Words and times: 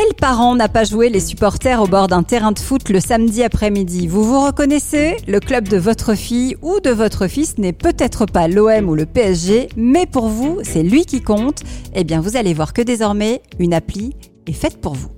Quel 0.00 0.14
parent 0.14 0.54
n'a 0.54 0.68
pas 0.68 0.84
joué 0.84 1.08
les 1.08 1.18
supporters 1.18 1.82
au 1.82 1.88
bord 1.88 2.06
d'un 2.06 2.22
terrain 2.22 2.52
de 2.52 2.58
foot 2.60 2.88
le 2.88 3.00
samedi 3.00 3.42
après-midi? 3.42 4.06
Vous 4.06 4.22
vous 4.22 4.46
reconnaissez? 4.46 5.16
Le 5.26 5.40
club 5.40 5.66
de 5.66 5.76
votre 5.76 6.14
fille 6.14 6.56
ou 6.62 6.78
de 6.78 6.90
votre 6.90 7.26
fils 7.26 7.58
n'est 7.58 7.72
peut-être 7.72 8.24
pas 8.24 8.46
l'OM 8.46 8.88
ou 8.88 8.94
le 8.94 9.06
PSG, 9.06 9.70
mais 9.76 10.06
pour 10.06 10.28
vous, 10.28 10.60
c'est 10.62 10.84
lui 10.84 11.04
qui 11.04 11.20
compte. 11.20 11.62
Eh 11.94 12.04
bien, 12.04 12.20
vous 12.20 12.36
allez 12.36 12.54
voir 12.54 12.74
que 12.74 12.82
désormais, 12.82 13.42
une 13.58 13.74
appli 13.74 14.14
est 14.46 14.52
faite 14.52 14.80
pour 14.80 14.94
vous. 14.94 15.10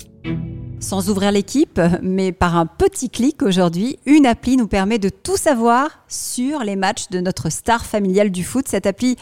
Sans 0.81 1.11
ouvrir 1.11 1.31
l'équipe, 1.31 1.79
mais 2.01 2.33
par 2.33 2.57
un 2.57 2.65
petit 2.65 3.11
clic 3.11 3.43
aujourd'hui, 3.43 3.99
une 4.07 4.25
appli 4.25 4.57
nous 4.57 4.67
permet 4.67 4.99
de 4.99 5.11
tout 5.11 5.37
savoir 5.37 5.91
sur 6.09 6.61
les 6.61 6.77
matchs 6.77 7.11
de 7.11 7.21
notre 7.21 7.51
star 7.51 7.85
familiale 7.85 8.31
du 8.31 8.45
foot. 8.45 8.65
Cette 8.67 8.87
appli, 8.87 9.17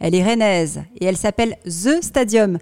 elle 0.00 0.16
est 0.16 0.24
rennaise 0.24 0.82
et 1.00 1.04
elle 1.04 1.16
s'appelle 1.16 1.56
The 1.66 2.02
Stadium. 2.02 2.58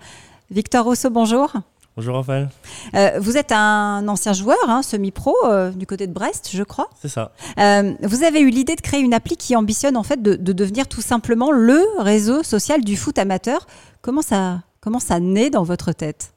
Victor 0.51 0.85
Rousseau, 0.85 1.09
bonjour. 1.09 1.51
Bonjour 1.95 2.15
Raphaël. 2.15 2.49
Euh, 2.95 3.19
vous 3.21 3.37
êtes 3.37 3.53
un 3.53 4.09
ancien 4.09 4.33
joueur, 4.33 4.57
hein, 4.67 4.81
semi-pro, 4.83 5.35
euh, 5.45 5.71
du 5.71 5.87
côté 5.87 6.07
de 6.07 6.13
Brest, 6.13 6.49
je 6.51 6.63
crois. 6.63 6.89
C'est 6.99 7.09
ça. 7.09 7.33
Euh, 7.59 7.93
vous 8.03 8.25
avez 8.25 8.41
eu 8.41 8.49
l'idée 8.49 8.77
de 8.77 8.81
créer 8.81 9.01
une 9.01 9.13
appli 9.13 9.37
qui 9.37 9.55
ambitionne 9.57 9.99
en 9.99 10.03
fait 10.03 10.23
de, 10.23 10.37
devenir 10.37 10.89
tout 10.89 11.03
simplement 11.03 11.51
le 11.51 11.83
réseau 11.99 12.43
social 12.43 12.83
du 12.83 12.97
foot 12.97 13.19
amateur. 13.19 13.67
Comment 14.01 14.23
ça, 14.23 14.63
comment 14.81 15.01
ça 15.01 15.21
naît 15.21 15.51
dans 15.51 15.65
votre 15.65 15.93
tête? 15.93 16.33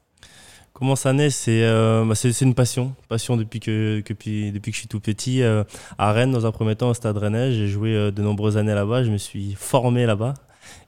Comment 0.74 0.94
ça 0.94 1.14
naît? 1.14 1.30
Bah, 1.46 2.14
C'est 2.14 2.42
une 2.42 2.54
passion, 2.54 2.94
passion 3.08 3.38
depuis 3.38 3.60
que, 3.60 4.02
depuis, 4.06 4.52
depuis 4.52 4.72
que 4.72 4.74
je 4.74 4.80
suis 4.80 4.88
tout 4.88 5.00
petit. 5.00 5.42
à 5.42 6.12
Rennes, 6.12 6.32
dans 6.32 6.44
un 6.44 6.52
premier 6.52 6.76
temps, 6.76 6.90
au 6.90 6.94
Stade 6.94 7.16
Rennais, 7.16 7.52
j'ai 7.52 7.66
joué 7.66 8.12
de 8.12 8.22
nombreuses 8.22 8.58
années 8.58 8.74
là-bas. 8.74 9.04
Je 9.04 9.10
me 9.10 9.16
suis 9.16 9.54
formé 9.54 10.04
là-bas. 10.04 10.34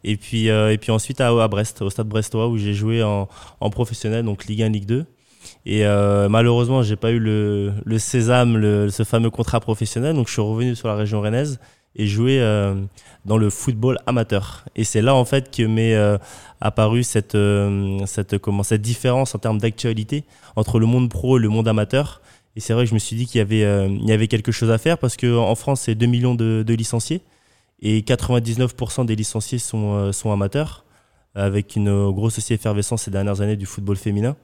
Et 0.04 0.16
puis, 0.16 0.50
euh, 0.50 0.72
et 0.72 0.78
puis 0.78 0.90
ensuite 0.92 1.20
à, 1.20 1.48
Brest, 1.48 1.82
au 1.82 1.90
stade 1.90 2.08
brestois, 2.08 2.48
où 2.48 2.58
j'ai 2.58 2.74
joué 2.74 3.02
en, 3.02 3.28
professionnel, 3.70 4.24
donc 4.24 4.46
Ligue 4.46 4.62
1, 4.62 4.68
Ligue 4.70 4.86
2. 4.86 5.06
Et 5.66 5.86
euh, 5.86 6.28
malheureusement, 6.28 6.82
j'ai 6.82 6.96
pas 6.96 7.10
eu 7.10 7.18
le, 7.18 7.72
le 7.84 7.98
sésame, 7.98 8.90
ce 8.90 9.02
fameux 9.04 9.30
contrat 9.30 9.60
professionnel. 9.60 10.14
Donc 10.14 10.28
je 10.28 10.32
suis 10.32 10.42
revenu 10.42 10.74
sur 10.74 10.88
la 10.88 10.94
région 10.94 11.20
rennaise 11.20 11.58
et 11.98 12.06
joué 12.06 12.40
euh, 12.40 12.74
dans 13.24 13.36
le 13.36 13.50
football 13.50 13.98
amateur. 14.06 14.64
Et 14.76 14.84
c'est 14.84 15.02
là 15.02 15.14
en 15.14 15.24
fait 15.24 15.54
que 15.54 15.62
m'est 15.64 15.94
euh, 15.94 16.16
apparue 16.60 17.02
cette, 17.02 17.34
euh, 17.34 17.98
cette, 18.06 18.38
comment, 18.38 18.62
cette 18.62 18.82
différence 18.82 19.34
en 19.34 19.38
termes 19.38 19.58
d'actualité 19.58 20.24
entre 20.56 20.78
le 20.78 20.86
monde 20.86 21.10
pro 21.10 21.38
et 21.38 21.40
le 21.40 21.48
monde 21.48 21.68
amateur. 21.68 22.22
Et 22.56 22.60
c'est 22.60 22.72
vrai 22.72 22.84
que 22.84 22.90
je 22.90 22.94
me 22.94 22.98
suis 22.98 23.16
dit 23.16 23.26
qu'il 23.26 23.38
y 23.38 23.42
avait, 23.42 23.88
y 23.88 24.12
avait 24.12 24.26
quelque 24.26 24.52
chose 24.52 24.70
à 24.70 24.78
faire 24.78 24.98
parce 24.98 25.16
qu'en 25.16 25.54
France, 25.54 25.82
c'est 25.82 25.94
2 25.94 26.06
millions 26.06 26.34
de 26.34 26.74
licenciés 26.74 27.22
et 27.80 28.00
99% 28.00 29.06
des 29.06 29.16
licenciés 29.16 29.58
sont, 29.58 29.94
euh, 29.94 30.12
sont 30.12 30.32
amateurs, 30.32 30.84
avec 31.34 31.76
une 31.76 32.10
grosse 32.10 32.38
aussi 32.38 32.54
effervescence 32.54 33.02
ces 33.02 33.10
dernières 33.10 33.40
années 33.40 33.56
du 33.56 33.66
football 33.66 33.96
féminin. 33.96 34.36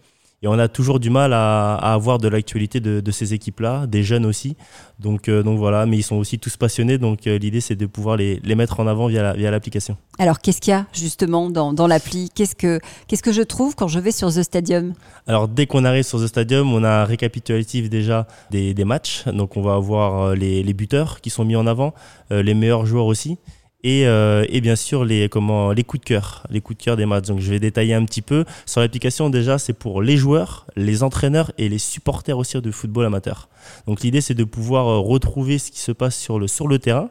Et 0.44 0.46
on 0.46 0.58
a 0.58 0.68
toujours 0.68 1.00
du 1.00 1.08
mal 1.08 1.32
à, 1.32 1.74
avoir 1.76 2.18
de 2.18 2.28
l'actualité 2.28 2.78
de, 2.78 3.10
ces 3.10 3.32
équipes-là, 3.32 3.86
des 3.86 4.02
jeunes 4.02 4.26
aussi. 4.26 4.58
Donc, 5.00 5.30
euh, 5.30 5.42
donc 5.42 5.58
voilà, 5.58 5.86
mais 5.86 5.96
ils 5.96 6.02
sont 6.02 6.16
aussi 6.16 6.38
tous 6.38 6.58
passionnés. 6.58 6.98
Donc 6.98 7.26
euh, 7.26 7.38
l'idée, 7.38 7.62
c'est 7.62 7.76
de 7.76 7.86
pouvoir 7.86 8.18
les, 8.18 8.40
mettre 8.54 8.78
en 8.78 8.86
avant 8.86 9.06
via, 9.06 9.32
via 9.32 9.50
l'application. 9.50 9.96
Alors 10.18 10.40
qu'est-ce 10.40 10.60
qu'il 10.60 10.72
y 10.72 10.74
a 10.74 10.84
justement 10.92 11.48
dans, 11.48 11.72
dans 11.72 11.86
l'appli? 11.86 12.28
Qu'est-ce 12.34 12.54
que, 12.54 12.78
qu'est-ce 13.08 13.22
que 13.22 13.32
je 13.32 13.40
trouve 13.40 13.74
quand 13.74 13.88
je 13.88 13.98
vais 13.98 14.12
sur 14.12 14.28
The 14.28 14.42
Stadium? 14.42 14.92
Alors 15.26 15.48
dès 15.48 15.66
qu'on 15.66 15.86
arrive 15.86 16.04
sur 16.04 16.20
The 16.22 16.26
Stadium, 16.26 16.74
on 16.74 16.84
a 16.84 16.90
un 16.90 17.04
récapitulatif 17.06 17.88
déjà 17.88 18.26
des, 18.50 18.74
des 18.74 18.84
matchs. 18.84 19.24
Donc 19.24 19.56
on 19.56 19.62
va 19.62 19.72
avoir 19.72 20.24
euh, 20.24 20.34
les, 20.34 20.62
les, 20.62 20.74
buteurs 20.74 21.22
qui 21.22 21.30
sont 21.30 21.46
mis 21.46 21.56
en 21.56 21.66
avant, 21.66 21.94
les 22.30 22.52
meilleurs 22.52 22.84
joueurs 22.84 23.06
aussi 23.06 23.38
et, 23.84 24.06
euh, 24.06 24.44
et, 24.48 24.60
bien 24.62 24.76
sûr 24.76 25.04
les, 25.04 25.28
comment, 25.28 25.70
les 25.72 25.84
coups 25.84 26.00
de 26.00 26.06
cœur, 26.06 26.44
les 26.50 26.60
coups 26.60 26.78
de 26.78 26.84
cœur 26.84 26.96
des 26.96 27.06
matchs. 27.06 27.26
Donc 27.26 27.40
je 27.40 27.50
vais 27.50 27.60
détailler 27.60 27.94
un 27.94 28.04
petit 28.04 28.22
peu. 28.22 28.44
Sur 28.66 28.80
l'application 28.80 29.30
déjà, 29.30 29.58
c'est 29.58 29.74
pour 29.74 30.02
les 30.02 30.16
joueurs, 30.16 30.66
les 30.74 31.02
entraîneurs 31.02 31.52
et 31.58 31.68
les 31.68 31.78
supporters 31.78 32.36
aussi 32.36 32.60
de 32.60 32.70
football 32.70 33.04
amateur. 33.04 33.48
Donc 33.86 34.00
l'idée 34.00 34.22
c'est 34.22 34.34
de 34.34 34.44
pouvoir 34.44 34.88
euh, 34.88 34.98
retrouver 34.98 35.58
ce 35.58 35.70
qui 35.70 35.80
se 35.80 35.92
passe 35.92 36.16
sur 36.16 36.38
le, 36.38 36.48
sur 36.48 36.66
le 36.66 36.78
terrain 36.78 37.10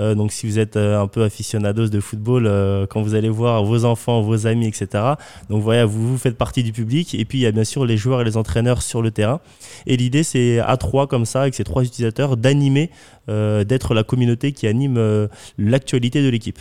euh, 0.00 0.14
donc 0.14 0.32
si 0.32 0.46
vous 0.46 0.58
êtes 0.58 0.76
euh, 0.76 1.00
un 1.00 1.06
peu 1.06 1.22
aficionados 1.22 1.88
de 1.88 2.00
football, 2.00 2.46
euh, 2.46 2.86
quand 2.86 3.02
vous 3.02 3.14
allez 3.14 3.28
voir 3.28 3.64
vos 3.64 3.84
enfants, 3.84 4.22
vos 4.22 4.46
amis, 4.46 4.66
etc. 4.66 5.14
Donc 5.48 5.62
voilà, 5.62 5.84
vous, 5.84 6.08
vous 6.08 6.18
faites 6.18 6.36
partie 6.36 6.62
du 6.62 6.72
public. 6.72 7.14
Et 7.14 7.24
puis 7.24 7.38
il 7.38 7.42
y 7.42 7.46
a 7.46 7.52
bien 7.52 7.64
sûr 7.64 7.84
les 7.84 7.96
joueurs 7.96 8.22
et 8.22 8.24
les 8.24 8.36
entraîneurs 8.36 8.82
sur 8.82 9.02
le 9.02 9.10
terrain. 9.10 9.40
Et 9.86 9.96
l'idée 9.96 10.22
c'est 10.22 10.58
à 10.58 10.76
trois 10.76 11.06
comme 11.06 11.24
ça, 11.24 11.42
avec 11.42 11.54
ces 11.54 11.64
trois 11.64 11.84
utilisateurs, 11.84 12.36
d'animer, 12.36 12.90
d'être 13.28 13.94
la 13.94 14.02
communauté 14.02 14.50
qui 14.50 14.66
anime 14.66 15.28
l'actualité 15.56 16.20
de 16.20 16.28
l'équipe. 16.28 16.58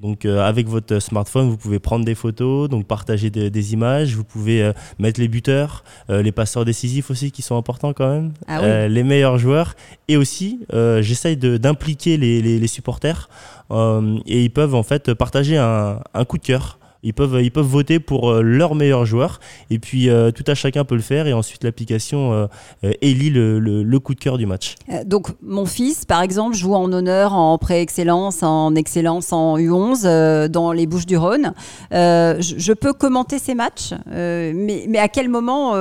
Donc 0.00 0.24
euh, 0.24 0.40
avec 0.40 0.66
votre 0.66 0.98
smartphone, 0.98 1.50
vous 1.50 1.58
pouvez 1.58 1.78
prendre 1.78 2.06
des 2.06 2.14
photos, 2.14 2.70
donc 2.70 2.86
partager 2.86 3.28
des 3.28 3.72
images, 3.74 4.14
vous 4.14 4.24
pouvez 4.24 4.62
euh, 4.62 4.72
mettre 4.98 5.20
les 5.20 5.28
buteurs, 5.28 5.84
euh, 6.08 6.22
les 6.22 6.32
passeurs 6.32 6.64
décisifs 6.64 7.10
aussi 7.10 7.30
qui 7.30 7.42
sont 7.42 7.56
importants 7.56 7.92
quand 7.92 8.08
même, 8.08 8.32
ah 8.46 8.88
les 8.88 9.02
meilleurs 9.02 9.38
joueurs, 9.38 9.74
et 10.08 10.16
aussi 10.16 10.60
j'essaye 10.72 11.36
d'impliquer 11.36 12.16
les, 12.16 12.40
les, 12.40 12.58
les, 12.58 12.66
supporters 12.66 13.28
et 13.70 14.42
ils 14.44 14.50
peuvent 14.50 14.74
en 14.74 14.82
fait 14.82 15.12
partager 15.14 15.56
un, 15.58 16.00
un 16.14 16.24
coup 16.24 16.38
de 16.38 16.42
cœur 16.42 16.79
ils 17.02 17.14
peuvent, 17.14 17.40
ils 17.42 17.50
peuvent 17.50 17.66
voter 17.66 17.98
pour 17.98 18.30
euh, 18.30 18.42
leur 18.42 18.74
meilleur 18.74 19.04
joueur. 19.04 19.40
Et 19.70 19.78
puis, 19.78 20.08
euh, 20.08 20.30
tout 20.30 20.44
à 20.46 20.54
chacun 20.54 20.84
peut 20.84 20.94
le 20.94 21.00
faire. 21.00 21.26
Et 21.26 21.32
ensuite, 21.32 21.64
l'application 21.64 22.32
euh, 22.32 22.92
élit 23.00 23.30
le, 23.30 23.58
le, 23.58 24.00
coup 24.00 24.14
de 24.14 24.20
cœur 24.20 24.38
du 24.38 24.46
match. 24.46 24.76
donc, 25.04 25.28
mon 25.42 25.66
fils, 25.66 26.04
par 26.04 26.22
exemple, 26.22 26.56
joue 26.56 26.74
en 26.74 26.92
honneur, 26.92 27.34
en 27.34 27.58
pré-excellence, 27.58 28.42
en 28.42 28.74
excellence 28.74 29.32
en 29.32 29.58
U11 29.58 30.48
dans 30.48 30.72
les 30.72 30.86
Bouches-du-Rhône. 30.86 31.52
Je, 31.90 32.54
je, 32.56 32.72
peux 32.72 32.92
commenter 32.92 33.38
ces 33.38 33.54
matchs, 33.54 33.92
mais, 34.06 34.86
mais, 34.88 34.98
à 34.98 35.08
quel 35.08 35.28
moment 35.28 35.74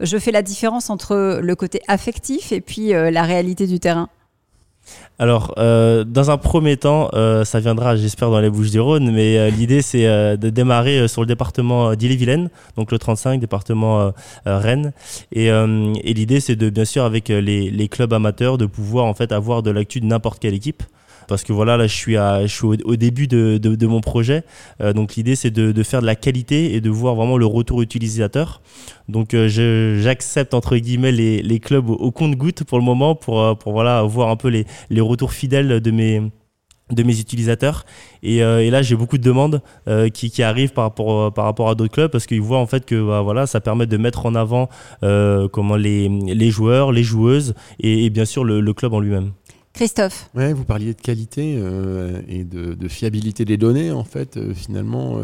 je 0.00 0.18
fais 0.18 0.30
la 0.30 0.42
différence 0.42 0.90
entre 0.90 1.40
le 1.40 1.56
côté 1.56 1.80
affectif 1.88 2.52
et 2.52 2.60
puis 2.60 2.90
la 2.90 3.22
réalité 3.22 3.66
du 3.66 3.80
terrain? 3.80 4.08
Alors, 5.18 5.54
euh, 5.58 6.02
dans 6.04 6.30
un 6.30 6.38
premier 6.38 6.76
temps, 6.76 7.08
euh, 7.14 7.44
ça 7.44 7.60
viendra, 7.60 7.96
j'espère, 7.96 8.30
dans 8.30 8.40
les 8.40 8.50
Bouches 8.50 8.70
du 8.70 8.80
Rhône, 8.80 9.12
mais 9.12 9.38
euh, 9.38 9.50
l'idée, 9.50 9.80
c'est 9.80 10.04
de 10.04 10.50
démarrer 10.50 11.06
sur 11.08 11.22
le 11.22 11.26
département 11.26 11.94
d'Ille-et-Vilaine, 11.94 12.50
donc 12.76 12.90
le 12.90 12.98
35, 12.98 13.40
département 13.40 14.12
Rennes. 14.44 14.92
Et, 15.32 15.50
l'idée, 16.04 16.40
c'est 16.40 16.56
de, 16.56 16.70
bien 16.70 16.84
sûr, 16.84 17.04
avec 17.04 17.28
les, 17.28 17.70
les, 17.70 17.88
clubs 17.88 18.12
amateurs, 18.12 18.58
de 18.58 18.66
pouvoir 18.66 19.06
en 19.06 19.14
fait 19.14 19.30
avoir 19.32 19.62
de 19.62 19.70
l'actu 19.70 20.00
de 20.00 20.06
n'importe 20.06 20.40
quelle 20.40 20.54
équipe 20.54 20.82
parce 21.28 21.44
que 21.44 21.52
voilà 21.52 21.76
là 21.76 21.86
je 21.86 21.94
suis 22.46 22.66
au, 22.66 22.96
début 22.96 23.26
de, 23.26 23.86
mon 23.86 24.00
projet. 24.00 24.44
Donc 24.94 25.14
l'idée 25.14 25.36
c'est 25.36 25.50
de, 25.50 25.82
faire 25.82 26.00
de 26.00 26.06
la 26.06 26.16
qualité 26.16 26.74
et 26.74 26.80
de 26.80 26.90
voir 26.90 27.14
vraiment 27.14 27.36
le 27.36 27.46
retour 27.46 27.82
utilisateur. 27.82 28.60
Donc 29.08 29.34
euh, 29.34 29.48
j'accepte 30.00 30.54
entre 30.54 30.76
guillemets 30.76 31.12
les, 31.12 31.60
clubs 31.60 31.88
au, 31.90 32.10
compte-goutte 32.10 32.64
pour 32.64 32.78
le 32.78 32.84
moment 32.84 33.14
pour, 33.14 33.40
euh, 33.40 33.54
voir 33.64 34.28
un 34.28 34.36
peu 34.36 34.48
les, 34.48 35.00
retours 35.00 35.32
fidèles 35.32 35.80
de 35.80 35.90
mes, 35.90 36.20
utilisateurs. 36.90 37.84
Et, 38.22 38.42
euh, 38.42 38.70
là 38.70 38.82
j'ai 38.82 38.96
beaucoup 38.96 39.18
de 39.18 39.22
demandes 39.22 39.60
qui, 40.12 40.42
arrivent 40.42 40.72
par 40.72 40.92
rapport 41.36 41.68
à 41.68 41.74
d'autres 41.74 41.92
clubs 41.92 42.10
parce 42.10 42.26
qu'ils 42.26 42.40
voient 42.40 42.58
en 42.58 42.66
fait 42.66 42.86
que 42.86 43.06
bah, 43.06 43.20
voilà 43.20 43.46
ça 43.46 43.60
permet 43.60 43.86
de 43.86 43.96
mettre 43.96 44.26
en 44.26 44.34
avant 44.34 44.68
comment 45.00 45.76
les, 45.76 46.50
joueurs 46.50 46.92
les 46.92 47.02
joueuses 47.02 47.54
et, 47.80 48.08
bien 48.10 48.24
sûr 48.24 48.44
le 48.44 48.72
club 48.72 48.94
en 48.94 49.00
lui-même 49.00 49.32
Christophe. 49.74 50.30
Ouais, 50.34 50.52
vous 50.52 50.64
parliez 50.64 50.94
de 50.94 51.00
qualité 51.00 51.54
et 52.28 52.44
de, 52.44 52.74
de, 52.74 52.88
fiabilité 52.88 53.44
des 53.44 53.56
données 53.56 53.90
en 53.90 54.04
fait 54.04 54.38
finalement 54.54 55.20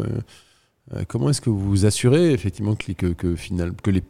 euh, 0.95 1.03
comment 1.07 1.29
est-ce 1.29 1.41
que 1.41 1.49
vous 1.49 1.59
vous 1.59 1.85
assurez 1.85 2.31
effectivement 2.31 2.75
que, 2.75 2.91
que, 2.91 3.07
que, 3.07 3.35
final, 3.35 3.73
que 3.81 3.91
les 3.91 4.03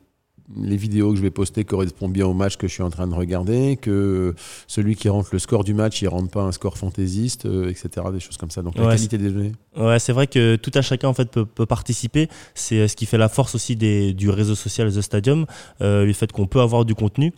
les 0.57 0.75
vidéos 0.75 1.11
que 1.11 1.15
je 1.17 1.21
vais 1.21 1.31
poster 1.31 1.63
correspondent 1.63 2.11
bien 2.11 2.25
au 2.25 2.33
match 2.33 2.57
que 2.57 2.67
je 2.67 2.73
suis 2.73 2.83
en 2.83 2.89
train 2.89 3.07
de 3.07 3.13
regarder, 3.13 3.77
que 3.77 4.35
celui 4.67 4.97
qui 4.97 5.07
rentre 5.07 5.29
le 5.31 5.39
score 5.39 5.63
du 5.63 5.73
match, 5.73 6.01
il 6.01 6.09
rentre 6.09 6.29
pas 6.29 6.41
un 6.41 6.51
score 6.51 6.77
fantaisiste, 6.77 7.45
euh, 7.45 7.69
etc. 7.69 8.07
Des 8.11 8.19
choses 8.19 8.35
comme 8.35 8.51
ça. 8.51 8.61
Donc 8.61 8.77
la 8.77 8.89
qualité 8.89 9.17
des 9.17 9.29
données. 9.29 9.53
Ouais, 9.77 9.99
c'est 9.99 10.11
vrai 10.11 10.27
que 10.27 10.57
tout 10.57 10.71
à 10.73 10.81
chacun 10.81 11.07
en 11.07 11.13
fait 11.13 11.29
peut, 11.31 11.65
participer. 11.65 12.27
C'est 12.55 12.75
euh, 12.75 12.87
ce 12.89 12.95
qui 12.95 13.05
fait 13.05 13.17
la 13.17 13.29
force 13.29 13.55
aussi 13.55 13.77
des, 13.77 14.13
du 14.13 14.29
réseau 14.29 14.53
social 14.53 14.91
The 14.91 15.01
Stadium, 15.01 15.45
euh, 15.81 16.05
le 16.05 16.11
fait 16.11 16.31
qu'on 16.31 16.45
peut 16.45 16.59
avoir 16.59 16.83
du 16.83 16.93
contenu. 16.93 17.33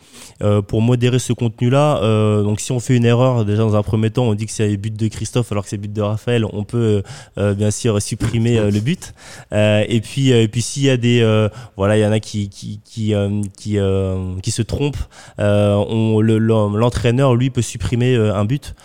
pour 0.68 0.82
modérer 0.82 1.20
ce 1.20 1.34
contenu-là, 1.34 2.02
donc 2.44 2.60
si 2.60 2.72
on 2.72 2.80
fait 2.80 2.96
une 2.96 3.06
erreur, 3.06 3.46
déjà 3.46 3.62
dans 3.62 3.76
un 3.76 3.84
premier 3.84 4.10
temps, 4.10 4.26
on 4.26 4.34
dit 4.34 4.46
que 4.46 4.52
c'est 4.52 4.70
le 4.70 4.78
but 4.78 4.94
de 4.94 5.08
Christophe 5.08 5.52
alors 5.52 5.64
que 5.64 5.70
c'est 5.70 5.78
le 5.78 5.84
but 5.84 5.94
de 5.94 6.02
Raphaël, 6.02 6.46
on 6.52 6.64
peut 6.64 7.04
bien 7.38 7.72
sûr 7.72 8.02
supprimer 8.02 8.60
le 8.60 8.80
but. 8.80 9.14
et 9.52 10.02
puis, 10.02 10.32
et 10.32 10.48
puis 10.48 10.62
s'il 10.62 10.84
y 10.84 10.90
a 10.90 10.98
des, 10.98 11.48
voilà, 11.78 11.98
il 11.98 12.02
y 12.02 12.06
en 12.06 12.12
a 12.12 12.20
qui, 12.20 12.50
qui 12.50 12.82
qui, 12.94 13.14
euh, 13.16 13.42
qui, 13.58 13.80
euh, 13.80 14.40
qui 14.42 14.52
se 14.52 14.62
trompe, 14.62 14.98
euh, 15.40 16.22
l'entraîneur, 16.22 17.36
lui, 17.36 17.50
peut 17.50 17.62
supprimer 17.62 18.16
un 18.16 18.46
but 18.46 18.76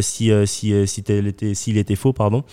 si, 0.00 0.30
si, 0.46 0.86
si 0.86 1.04
s'il 1.54 1.78
était 1.78 1.96
faux. 1.96 2.12
Pardon. 2.12 2.44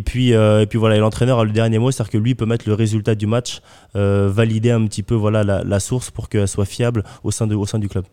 Puis, 0.00 0.30
et 0.30 0.66
puis 0.68 0.78
voilà, 0.78 0.96
l'entraîneur 0.98 1.40
a 1.40 1.44
le 1.44 1.52
dernier 1.52 1.78
mot, 1.78 1.90
c'est-à-dire 1.90 2.12
que 2.12 2.18
lui 2.18 2.34
peut 2.34 2.46
mettre 2.46 2.68
le 2.68 2.74
résultat 2.74 3.14
du 3.14 3.26
match, 3.26 3.60
valider 3.94 4.70
un 4.70 4.84
petit 4.86 5.02
peu 5.02 5.14
voilà, 5.14 5.44
la, 5.44 5.80
source 5.80 6.10
pour 6.10 6.28
qu'elle 6.28 6.48
soit 6.48 6.64
fiable 6.64 7.04
au 7.22 7.30
sein 7.30 7.46
du 7.46 7.88
club. 7.88 8.04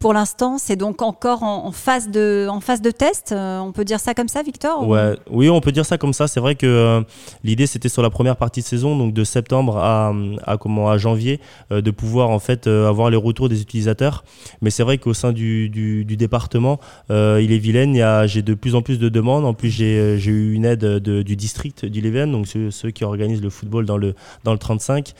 Pour 0.00 0.14
l'instant, 0.14 0.56
c'est 0.56 0.76
donc 0.76 1.02
encore 1.02 1.42
en, 1.42 1.72
phase 1.72 2.08
de, 2.08 2.48
phase 2.62 2.80
de 2.80 2.90
test. 2.90 3.32
Euh, 3.32 3.58
on 3.58 3.70
peut 3.70 3.84
dire 3.84 4.00
ça 4.00 4.14
comme 4.14 4.28
ça, 4.28 4.42
Victor 4.42 4.88
Oui, 5.30 5.50
on 5.50 5.60
peut 5.60 5.72
dire 5.72 5.84
ça 5.84 5.98
comme 5.98 6.14
ça. 6.14 6.26
C'est 6.26 6.40
vrai 6.40 6.54
que 6.54 6.64
euh, 6.64 7.02
l'idée, 7.44 7.66
c'était 7.66 7.90
sur 7.90 8.00
la 8.00 8.08
première 8.08 8.36
partie 8.36 8.62
de 8.62 8.64
saison, 8.64 8.96
donc 8.96 9.12
de 9.12 9.24
septembre 9.24 9.76
à, 9.76 10.14
comment, 10.58 10.88
à 10.88 10.96
janvier, 10.96 11.38
euh, 11.70 11.82
de 11.82 11.90
pouvoir 11.90 12.30
en 12.30 12.38
fait 12.38 12.66
avoir 12.66 13.10
les 13.10 13.18
retours 13.18 13.50
des 13.50 13.60
utilisateurs. 13.60 14.24
Mais 14.62 14.70
c'est 14.70 14.84
vrai 14.84 14.96
qu'au 14.96 15.12
sein 15.12 15.32
du, 15.32 15.68
département, 16.06 16.80
il 17.10 17.52
est 17.52 17.58
vilaine. 17.58 17.92
J'ai 18.26 18.40
de 18.40 18.54
plus 18.54 18.74
en 18.76 18.80
plus 18.80 18.98
de 18.98 19.10
demandes. 19.10 19.44
En 19.44 19.52
plus, 19.52 19.68
j'ai 19.68 20.16
eu 20.16 20.54
une 20.54 20.64
aide 20.64 20.80
de, 20.80 21.20
du 21.20 21.36
district 21.36 21.84
du 21.84 22.00
Leven, 22.00 22.32
donc 22.32 22.46
ceux, 22.46 22.90
qui 22.90 23.04
organisent 23.04 23.42
le 23.42 23.50
football 23.50 23.84
dans 23.84 23.98
le, 23.98 24.14
dans 24.44 24.52
le 24.52 24.58
35. 24.58 25.12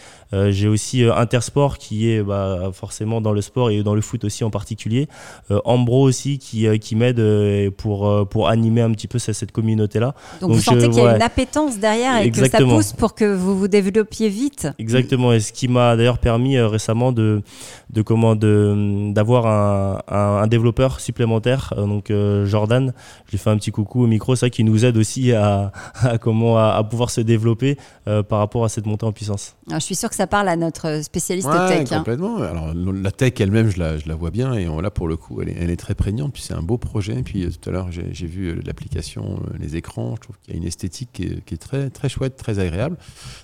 j'ai 0.49 0.69
aussi 0.69 1.05
Intersport 1.05 1.77
qui 1.77 2.11
est 2.11 2.23
bah, 2.23 2.71
forcément 2.73 3.21
dans 3.21 3.33
le 3.33 3.43
sport 3.43 3.69
et 3.69 3.83
dans 3.83 3.95
le 3.95 4.01
foot 4.01 4.25
aussi 4.25 4.43
en 4.43 4.49
particulier 4.49 4.70
particulier. 4.71 5.09
Euh, 5.51 5.59
Ambro 5.65 6.03
aussi 6.03 6.39
qui, 6.39 6.67
euh, 6.67 6.77
qui 6.77 6.95
m'aide 6.95 7.19
euh, 7.19 7.71
pour, 7.77 8.29
pour 8.29 8.49
animer 8.49 8.83
un 8.83 8.93
petit 8.93 9.09
peu 9.09 9.19
cette, 9.19 9.51
communauté-là. 9.51 10.15
Donc, 10.41 10.53
vous 10.53 10.61
sentez 10.61 10.89
qu'il 10.89 11.03
y 11.03 11.07
a 11.07 11.17
une 11.17 11.23
appétence 11.23 11.79
derrière 11.79 12.21
et 12.21 12.31
que 12.31 12.49
ça 12.49 12.59
pousse 12.59 12.93
pour 12.93 13.15
que 13.15 13.25
vous 13.25 13.59
vous 13.59 13.69
développiez 13.69 14.29
vite. 14.29 14.69
Exactement. 14.79 15.33
Et 15.33 15.41
ce 15.41 15.53
qui 15.53 15.67
m'a 15.67 15.97
d'ailleurs 15.97 16.19
permis 16.19 16.59
récemment 16.61 17.11
de, 17.11 17.43
de 17.91 18.03
comment 18.03 18.37
d'avoir 18.37 19.47
un, 19.47 20.03
un, 20.09 20.47
développeur 20.47 21.01
supplémentaire, 21.01 21.75
donc 21.77 22.13
Jordan. 22.45 22.93
Je 23.27 23.33
lui 23.33 23.39
fais 23.39 23.51
un 23.51 23.57
petit 23.57 23.73
coucou 23.73 24.05
au 24.05 24.07
micro, 24.07 24.37
ça 24.37 24.51
qui 24.51 24.63
nous 24.63 24.85
aide 24.85 24.97
aussi 24.97 25.33
à, 25.33 25.73
comment 26.21 26.59
à, 26.59 26.83
pouvoir 26.85 27.11
se 27.11 27.21
développer 27.21 27.77
par 28.05 28.39
rapport 28.39 28.65
à 28.65 28.69
cette 28.69 28.87
montée 28.87 29.07
en 29.07 29.13
puissance. 29.13 29.57
je 29.71 29.79
suis 29.79 29.97
sûr 29.97 30.11
que 30.11 30.17
ça 30.17 30.27
parle 30.27 30.49
à 30.49 30.57
notre 30.57 31.03
spécialiste 31.03 31.49
tech. 31.69 31.91
Hein. 31.91 31.99
Complètement. 31.99 32.37
Alors 32.37 32.73
la 32.75 33.11
tech 33.11 33.33
elle-même, 33.41 33.71
je 33.71 33.79
la, 33.79 33.99
je 33.99 34.09
la 34.09 34.15
vois 34.15 34.31
bien 34.31 34.55
et 34.55 34.60
là, 34.67 34.91
pour 34.91 35.09
le 35.09 35.17
coup, 35.17 35.41
elle 35.43 35.71
est, 35.71 35.77
très 35.77 35.95
prégnante. 35.95 36.33
Puis 36.33 36.43
c'est 36.43 36.55
un 36.55 36.63
beau 36.63 36.79
projet. 36.79 37.19
Et 37.19 37.23
puis 37.23 37.45
euh, 37.45 37.51
tout 37.51 37.69
à 37.69 37.73
l'heure, 37.73 37.91
j'ai 37.91 38.27
vu 38.27 38.49
euh, 38.49 38.61
l'application, 38.65 39.41
euh, 39.45 39.57
les 39.59 39.77
écrans. 39.77 40.15
Je 40.17 40.21
trouve 40.21 40.39
qu'il 40.39 40.55
y 40.55 40.57
a 40.57 40.61
une 40.61 40.67
esthétique 40.67 41.11
qui 41.13 41.55
est, 41.55 41.59
très, 41.59 41.91
très 41.91 42.09
chouette, 42.09 42.37
très 42.37 42.59
agréable. 42.59 42.97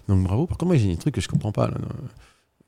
Donc 0.09 0.23
bravo. 0.23 0.47
Par 0.47 0.59
contre, 0.59 0.69
moi, 0.71 0.77
j'ai 0.77 0.93
un 0.93 0.97
truc 0.97 1.15
que 1.15 1.21
je 1.21 1.29
comprends 1.29 1.53
pas. 1.53 1.71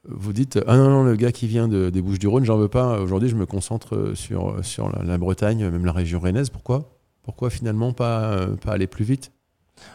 Vous 0.04 0.32
dites, 0.32 0.58
ah 0.66 0.76
non, 0.76 0.88
non, 0.88 1.04
le 1.04 1.16
gars 1.16 1.32
qui 1.32 1.46
vient 1.46 1.68
des 1.68 2.02
Bouches-du-Rhône, 2.02 2.44
j'en 2.44 2.56
veux 2.56 2.68
pas. 2.68 3.00
Aujourd'hui, 3.00 3.28
je 3.28 3.36
me 3.36 3.46
concentre 3.46 4.12
sur, 4.14 4.64
sur 4.64 4.88
la, 5.02 5.18
Bretagne, 5.18 5.68
même 5.68 5.84
la 5.84 5.92
région 5.92 6.20
rennaise. 6.20 6.50
Pourquoi? 6.50 6.96
Pourquoi 7.22 7.50
finalement 7.50 7.92
pas, 7.92 8.46
pas 8.62 8.72
aller 8.72 8.86
plus 8.86 9.04
vite? 9.04 9.32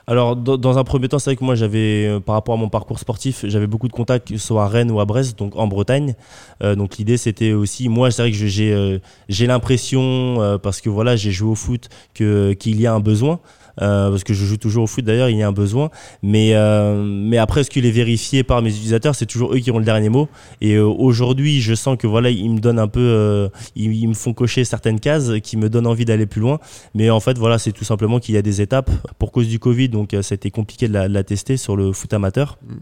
Alors, 0.05 0.35
dans, 0.35 0.77
un 0.77 0.83
premier 0.83 1.07
temps, 1.07 1.19
c'est 1.19 1.29
vrai 1.29 1.37
que 1.37 1.43
moi, 1.43 1.55
j'avais, 1.55 2.07
euh, 2.07 2.19
par 2.19 2.35
rapport 2.35 2.55
à 2.55 2.57
mon 2.57 2.67
parcours 2.67 2.99
sportif, 2.99 3.45
j'avais 3.47 3.67
beaucoup 3.67 3.87
de 3.87 3.93
contacts, 3.93 4.35
soit 4.37 4.63
à 4.63 4.67
Rennes 4.67 4.91
ou 4.91 4.99
à 4.99 5.05
Brest, 5.05 5.39
donc 5.39 5.55
en 5.55 5.67
Bretagne. 5.67 6.15
Euh, 6.61 6.75
donc, 6.75 6.97
l'idée, 6.97 7.15
c'était 7.15 7.53
aussi, 7.53 7.87
moi, 7.87 8.11
c'est 8.11 8.23
vrai 8.23 8.31
que 8.31 8.37
j'ai, 8.37 8.73
euh, 8.73 8.99
j'ai 9.29 9.47
l'impression, 9.47 10.59
parce 10.61 10.81
que 10.81 10.89
voilà, 10.89 11.15
j'ai 11.15 11.31
joué 11.31 11.51
au 11.51 11.55
foot, 11.55 11.89
qu'il 12.13 12.81
y 12.81 12.85
a 12.85 12.93
un 12.93 12.99
besoin. 12.99 13.39
Euh, 13.81 14.09
parce 14.11 14.23
que 14.23 14.33
je 14.33 14.45
joue 14.45 14.57
toujours 14.57 14.83
au 14.83 14.87
foot 14.87 15.03
d'ailleurs, 15.03 15.29
il 15.29 15.37
y 15.37 15.43
a 15.43 15.47
un 15.47 15.53
besoin. 15.53 15.89
Mais, 16.21 16.51
euh, 16.53 17.03
mais 17.03 17.37
après, 17.37 17.63
ce 17.63 17.69
qu'il 17.69 17.85
est 17.85 17.91
vérifié 17.91 18.43
par 18.43 18.61
mes 18.61 18.69
utilisateurs, 18.69 19.15
c'est 19.15 19.25
toujours 19.25 19.53
eux 19.53 19.59
qui 19.59 19.71
ont 19.71 19.79
le 19.79 19.85
dernier 19.85 20.09
mot. 20.09 20.29
Et 20.61 20.75
euh, 20.75 20.85
aujourd'hui, 20.85 21.61
je 21.61 21.73
sens 21.73 21.97
que 21.97 22.07
voilà, 22.07 22.29
ils 22.29 22.49
me 22.49 22.59
donnent 22.59 22.79
un 22.79 22.87
peu, 22.87 23.49
ils, 23.75 24.07
me 24.07 24.13
font 24.13 24.33
cocher 24.33 24.63
certaines 24.63 24.99
cases 24.99 25.31
qui 25.41 25.57
me 25.57 25.69
donnent 25.69 25.87
envie 25.87 26.05
d'aller 26.05 26.25
plus 26.25 26.41
loin. 26.41 26.59
Mais 26.93 27.09
en 27.09 27.19
fait, 27.19 27.37
voilà, 27.37 27.57
c'est 27.57 27.71
tout 27.71 27.85
simplement 27.85 28.19
qu'il 28.19 28.35
y 28.35 28.37
a 28.37 28.41
des 28.41 28.61
étapes. 28.61 28.91
Pour 29.19 29.31
cause 29.31 29.47
du 29.47 29.59
Covid, 29.59 29.89
donc 29.89 30.15
c'était 30.21 30.51
compliqué 30.51 30.87
de 30.87 30.93
la, 30.93 31.23
tester 31.23 31.57
sur 31.57 31.75
le 31.75 31.93
foot 31.93 32.13
amateur. 32.13 32.57
Mm. 32.65 32.75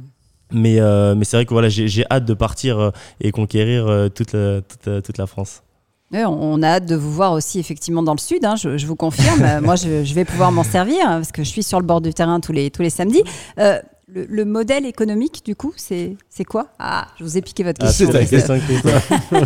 Mais, 0.54 0.80
mais 1.16 1.24
c'est 1.24 1.38
vrai 1.38 1.46
que 1.46 1.54
voilà, 1.54 1.70
j'ai 1.70 2.06
hâte 2.12 2.26
de 2.26 2.34
partir 2.34 2.92
et 3.22 3.32
conquérir 3.32 4.10
toute, 4.14 4.32
toute, 4.32 5.04
toute 5.04 5.18
la 5.18 5.26
France 5.26 5.64
on 6.13 6.62
a 6.62 6.68
hâte 6.68 6.86
de 6.86 6.96
vous 6.96 7.12
voir 7.12 7.34
aussi 7.34 7.60
effectivement 7.60 8.04
dans 8.04 8.13
le 8.13 8.19
sud, 8.19 8.44
hein, 8.46 8.56
je, 8.56 8.86
vous 8.86 8.96
confirme. 8.96 9.60
Moi, 9.63 9.75
je, 9.75 10.13
vais 10.13 10.25
pouvoir 10.25 10.52
m'en 10.52 10.63
servir 10.63 11.06
hein, 11.06 11.18
parce 11.18 11.31
que 11.31 11.44
je 11.44 11.50
suis 11.50 11.63
sur 11.63 11.80
le 11.80 11.86
bord 11.86 12.02
du 12.02 12.13
terrain 12.13 12.40
tous 12.40 12.52
les, 12.52 12.69
tous 12.69 12.81
les 12.81 12.90
samedis. 12.90 13.24
Euh, 13.60 13.80
le, 14.13 14.44
modèle 14.44 14.86
économique, 14.86 15.42
du 15.46 15.56
coup, 15.56 15.74
c'est 15.78 16.18
quoi? 16.46 16.68
Ah, 16.80 17.08
je 17.18 17.24
vous 17.24 17.38
ai 17.38 17.42
piqué 17.42 17.63
votre 17.63 17.80
ah, 17.81 17.88
question. 17.88 18.10
question 18.12 18.56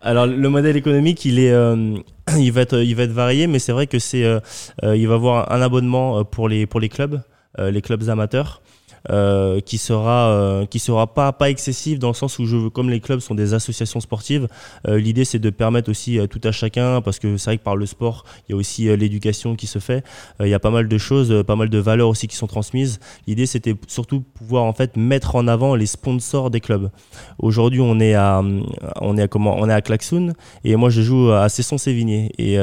Alors, 0.00 0.26
le 0.26 0.48
modèle 0.48 0.76
économique, 0.76 1.24
il, 1.24 1.38
est, 1.38 1.52
euh, 1.52 1.96
il, 2.36 2.50
va, 2.50 2.62
être, 2.62 2.82
il 2.82 2.96
va 2.96 3.04
être 3.04 3.12
varié, 3.12 3.46
mais 3.46 3.60
c'est 3.60 3.72
vrai 3.72 3.86
que 3.86 4.00
c'est, 4.00 4.24
euh, 4.24 4.40
il 4.82 5.06
va 5.06 5.14
avoir 5.14 5.52
un 5.52 5.62
abonnement 5.62 6.24
pour 6.24 6.48
les, 6.48 6.66
pour 6.66 6.80
les 6.80 6.88
clubs, 6.88 7.20
les 7.58 7.82
clubs 7.82 8.08
amateurs. 8.08 8.60
Euh, 9.08 9.60
qui 9.60 9.78
sera 9.78 10.28
euh, 10.28 10.66
qui 10.66 10.78
sera 10.78 11.06
pas 11.06 11.32
pas 11.32 11.48
excessif 11.48 11.98
dans 11.98 12.08
le 12.08 12.14
sens 12.14 12.38
où 12.38 12.44
je 12.44 12.56
veux, 12.56 12.68
comme 12.68 12.90
les 12.90 13.00
clubs 13.00 13.20
sont 13.20 13.34
des 13.34 13.54
associations 13.54 13.98
sportives, 13.98 14.46
euh, 14.86 14.98
l'idée 14.98 15.24
c'est 15.24 15.38
de 15.38 15.48
permettre 15.48 15.90
aussi 15.90 16.18
tout 16.28 16.40
à 16.44 16.52
chacun 16.52 17.00
parce 17.00 17.18
que 17.18 17.38
c'est 17.38 17.50
vrai 17.50 17.56
que 17.56 17.62
par 17.62 17.76
le 17.76 17.86
sport 17.86 18.24
il 18.46 18.52
y 18.52 18.54
a 18.54 18.56
aussi 18.58 18.94
l'éducation 18.98 19.56
qui 19.56 19.66
se 19.66 19.78
fait, 19.78 20.04
il 20.40 20.48
y 20.48 20.54
a 20.54 20.58
pas 20.58 20.70
mal 20.70 20.86
de 20.86 20.98
choses, 20.98 21.42
pas 21.46 21.56
mal 21.56 21.70
de 21.70 21.78
valeurs 21.78 22.10
aussi 22.10 22.28
qui 22.28 22.36
sont 22.36 22.46
transmises. 22.46 23.00
L'idée 23.26 23.46
c'était 23.46 23.74
surtout 23.86 24.20
pouvoir 24.20 24.64
en 24.64 24.74
fait 24.74 24.98
mettre 24.98 25.34
en 25.34 25.48
avant 25.48 25.74
les 25.74 25.86
sponsors 25.86 26.50
des 26.50 26.60
clubs. 26.60 26.90
Aujourd'hui 27.38 27.80
on 27.80 28.00
est 28.00 28.14
à 28.14 28.42
on 29.00 29.16
est 29.16 29.22
à 29.22 29.28
comment 29.28 29.56
on 29.58 29.68
est 29.70 29.72
à 29.72 29.80
Klaxoon 29.80 30.34
et 30.62 30.76
moi 30.76 30.90
je 30.90 31.00
joue 31.00 31.30
à 31.30 31.48
Cesson-Sévigné 31.48 32.32
et 32.36 32.58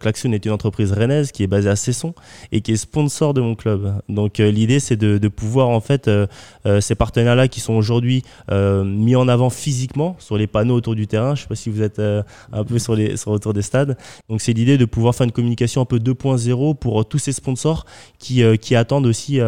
Klaxoon 0.00 0.32
est 0.32 0.46
une 0.46 0.52
entreprise 0.52 0.92
rennaise 0.92 1.32
qui 1.32 1.42
est 1.42 1.48
basée 1.48 1.68
à 1.68 1.76
Cesson 1.76 2.14
et 2.50 2.62
qui 2.62 2.72
est 2.72 2.76
sponsor 2.76 3.34
de 3.34 3.42
mon 3.42 3.54
club. 3.54 4.00
Donc 4.08 4.38
l'idée 4.38 4.80
c'est 4.80 4.96
de, 4.96 5.18
de 5.18 5.28
pouvoir 5.28 5.68
en 5.68 5.81
fait 5.82 6.08
euh, 6.08 6.26
euh, 6.66 6.80
ces 6.80 6.94
partenaires-là 6.94 7.48
qui 7.48 7.60
sont 7.60 7.74
aujourd'hui 7.74 8.22
euh, 8.50 8.84
mis 8.84 9.16
en 9.16 9.28
avant 9.28 9.50
physiquement 9.50 10.16
sur 10.18 10.38
les 10.38 10.46
panneaux 10.46 10.74
autour 10.74 10.94
du 10.94 11.06
terrain. 11.06 11.34
Je 11.34 11.40
ne 11.40 11.42
sais 11.42 11.48
pas 11.48 11.54
si 11.54 11.68
vous 11.68 11.82
êtes 11.82 12.00
un 12.00 12.64
peu 12.64 12.78
sur 12.78 12.96
autour 13.26 13.52
des 13.52 13.62
stades. 13.62 13.98
Donc 14.28 14.40
c'est 14.40 14.52
l'idée 14.52 14.78
de 14.78 14.84
pouvoir 14.84 15.14
faire 15.14 15.24
une 15.24 15.32
communication 15.32 15.82
un 15.82 15.84
peu 15.84 15.98
2.0 15.98 16.76
pour 16.76 17.06
tous 17.06 17.18
ces 17.18 17.32
sponsors 17.32 17.84
qui, 18.18 18.42
qui 18.58 18.74
attendent 18.74 19.06
aussi 19.06 19.40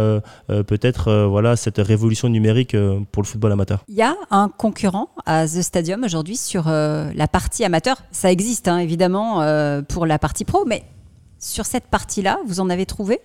peut-être 0.48 1.26
voilà 1.31 1.56
cette 1.56 1.78
révolution 1.78 2.28
numérique 2.28 2.76
pour 3.12 3.22
le 3.22 3.26
football 3.26 3.52
amateur. 3.52 3.84
Il 3.88 3.94
y 3.94 4.02
a 4.02 4.14
un 4.31 4.48
concurrent 4.48 5.08
à 5.26 5.46
The 5.46 5.62
Stadium 5.62 6.04
aujourd'hui 6.04 6.36
sur 6.36 6.69
la 6.69 7.28
partie 7.31 7.64
amateur. 7.64 8.02
Ça 8.10 8.31
existe 8.31 8.69
hein, 8.69 8.78
évidemment 8.78 9.40
pour 9.88 10.06
la 10.06 10.19
partie 10.19 10.44
pro, 10.44 10.64
mais 10.66 10.84
sur 11.38 11.66
cette 11.66 11.86
partie-là, 11.86 12.38
vous 12.46 12.60
en 12.60 12.70
avez 12.70 12.86
trouvé? 12.86 13.20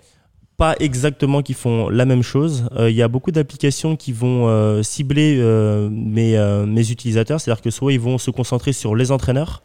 Pas 0.59 0.75
exactement 0.81 1.41
qui 1.41 1.53
font 1.53 1.87
la 1.87 2.03
même 2.03 2.21
chose. 2.21 2.65
Euh, 2.75 2.89
il 2.89 2.95
y 2.95 3.01
a 3.01 3.07
beaucoup 3.07 3.31
d'applications 3.31 3.95
qui 3.95 4.11
vont 4.11 4.49
euh, 4.49 4.83
cibler 4.83 5.37
euh, 5.39 5.89
mes, 5.89 6.37
mes, 6.67 6.91
utilisateurs, 6.91 7.39
c'est-à-dire 7.39 7.61
que 7.61 7.71
soit 7.71 7.93
ils 7.93 7.99
vont 7.99 8.17
se 8.17 8.29
concentrer 8.29 8.73
sur 8.73 8.93
les 8.93 9.11
entraîneurs, 9.11 9.63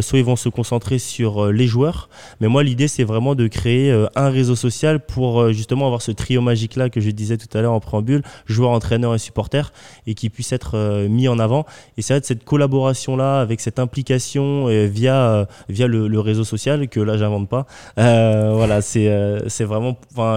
soit 0.00 0.18
ils 0.20 0.24
vont 0.24 0.36
se 0.36 0.48
concentrer 0.48 0.98
sur 1.00 1.46
les 1.50 1.66
joueurs. 1.66 2.08
Mais 2.40 2.46
moi, 2.46 2.62
l'idée, 2.62 2.86
c'est 2.86 3.02
vraiment 3.02 3.34
de 3.34 3.48
créer 3.48 3.92
un 4.14 4.28
réseau 4.28 4.54
social 4.54 5.00
pour 5.00 5.52
justement 5.52 5.86
avoir 5.86 6.02
ce 6.02 6.12
trio 6.12 6.40
magique-là 6.40 6.90
que 6.90 7.00
je 7.00 7.10
disais 7.10 7.36
tout 7.36 7.58
à 7.58 7.60
l'heure 7.60 7.72
en 7.72 7.80
préambule, 7.80 8.22
joueurs, 8.46 8.70
entraîneurs 8.70 9.14
et 9.16 9.18
supporters, 9.18 9.72
et 10.06 10.14
qui 10.14 10.30
puisse 10.30 10.52
être 10.52 11.06
mis 11.08 11.26
en 11.26 11.40
avant. 11.40 11.66
Et 11.96 12.02
c'est 12.02 12.14
vrai 12.14 12.20
cette 12.22 12.44
collaboration-là, 12.44 13.40
avec 13.40 13.60
cette 13.60 13.80
implication 13.80 14.66
via, 14.86 15.48
via 15.68 15.86
le, 15.88 16.06
le, 16.06 16.20
réseau 16.20 16.44
social, 16.44 16.88
que 16.88 17.00
là, 17.00 17.16
j'invente 17.16 17.48
pas. 17.48 17.66
voilà, 17.96 18.80
c'est 18.82 19.10
c'est 19.48 19.64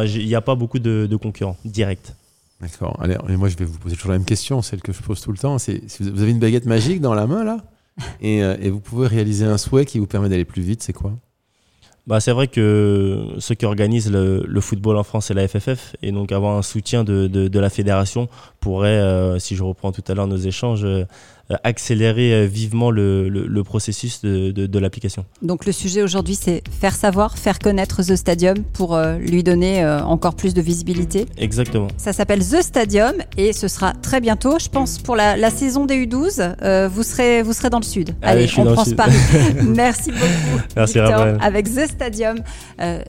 il 0.05 0.25
n'y 0.25 0.35
a 0.35 0.41
pas 0.41 0.55
beaucoup 0.55 0.79
de, 0.79 1.15
concurrents 1.21 1.57
directs. 1.65 2.13
D'accord. 2.61 2.97
Allez, 3.01 3.15
moi, 3.37 3.47
je 3.47 3.55
vais 3.55 3.65
vous 3.65 3.77
poser 3.77 3.95
toujours 3.95 4.11
la 4.11 4.17
même 4.17 4.25
question, 4.25 4.61
celle 4.61 4.81
que 4.81 4.91
je 4.91 5.01
pose 5.01 5.21
tout 5.21 5.31
le 5.31 5.37
temps. 5.37 5.57
C'est 5.59 5.81
si 5.89 6.03
vous 6.03 6.21
avez 6.21 6.31
une 6.31 6.39
baguette 6.39 6.65
magique 6.65 6.99
dans 6.99 7.13
la 7.13 7.25
main, 7.25 7.43
là, 7.43 7.63
euh, 8.23 8.57
et, 8.61 8.69
vous 8.69 8.79
pouvez 8.79 9.07
réaliser 9.07 9.45
un 9.45 9.57
souhait 9.57 9.85
qui 9.85 9.99
vous 9.99 10.07
permet 10.07 10.29
d'aller 10.29 10.45
plus 10.45 10.61
vite, 10.61 10.83
c'est 10.83 10.93
quoi? 10.93 11.13
Bah, 12.07 12.19
c'est 12.19 12.31
vrai 12.31 12.47
que 12.47 13.35
ceux 13.37 13.53
qui 13.55 13.65
organisent 13.65 14.11
le, 14.11 14.61
football 14.61 14.97
en 14.97 15.03
France, 15.03 15.27
c'est 15.27 15.33
la 15.35 15.47
FFF. 15.47 15.95
Et 16.01 16.11
donc 16.11 16.31
avoir 16.31 16.57
un 16.57 16.63
soutien 16.63 17.03
de, 17.03 17.59
la 17.59 17.69
fédération 17.69 18.29
pourrait, 18.59 18.89
euh, 18.89 19.37
si 19.37 19.55
je 19.55 19.63
reprends 19.63 19.91
tout 19.91 20.03
à 20.07 20.15
l'heure 20.15 20.27
nos 20.27 20.37
échanges, 20.37 20.85
euh, 20.85 21.05
accélérer 21.63 22.33
euh, 22.33 22.45
vivement 22.45 22.91
le, 22.91 23.61
processus 23.63 24.21
de, 24.21 24.79
l'application. 24.79 25.25
Donc 25.41 25.65
le 25.65 25.71
sujet 25.71 26.01
aujourd'hui, 26.01 26.35
c'est 26.35 26.63
faire 26.79 26.95
savoir, 26.95 27.37
faire 27.37 27.59
connaître 27.59 28.01
The 28.03 28.15
Stadium 28.15 28.63
pour 28.73 28.95
euh, 28.95 29.17
lui 29.17 29.43
donner 29.43 29.85
encore 29.85 30.35
plus 30.35 30.53
de 30.53 30.61
visibilité. 30.61 31.25
Exactement. 31.37 31.87
Ça 31.97 32.13
s'appelle 32.13 32.39
The 32.39 32.61
Stadium 32.61 33.13
et 33.37 33.53
ce 33.53 33.67
sera 33.67 33.93
très 33.93 34.21
bientôt, 34.21 34.57
je 34.59 34.69
pense, 34.69 34.99
pour 34.99 35.15
la, 35.15 35.49
saison 35.49 35.85
des 35.85 36.05
U12. 36.05 36.87
vous, 36.87 37.03
serez, 37.03 37.41
vous 37.41 37.53
serez 37.53 37.69
dans 37.69 37.79
le 37.79 37.83
sud. 37.83 38.15
Allez, 38.21 38.47
on 38.57 38.73
prend 38.73 38.85
Paris. 38.95 39.13
Merci 39.63 40.11
beaucoup. 40.11 40.63
Merci 40.75 40.99
Victor, 40.99 41.37
Avec 41.41 41.65
The 41.65 41.87
Stadium, 41.87 42.37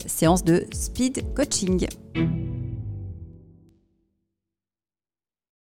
séance 0.07 0.43
de 0.43 0.65
speed 0.73 1.23
coaching. 1.35 1.87